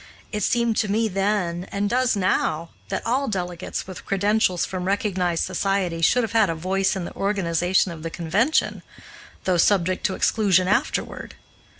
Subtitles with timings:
[0.31, 5.43] It seemed to me then, and does now, that all delegates with credentials from recognized
[5.43, 8.81] societies should have had a voice in the organization of the convention,
[9.43, 11.35] though subject to exclusion afterward.